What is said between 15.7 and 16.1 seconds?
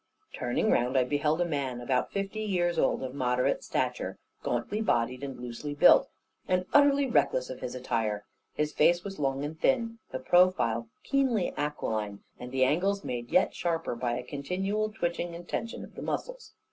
of the